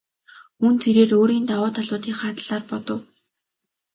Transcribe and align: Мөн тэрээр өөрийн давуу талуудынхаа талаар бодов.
Мөн 0.61 0.75
тэрээр 0.81 1.11
өөрийн 1.19 1.45
давуу 1.49 1.71
талуудынхаа 1.75 2.31
талаар 2.37 2.63
бодов. 2.69 3.01